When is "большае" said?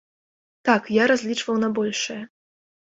1.79-2.21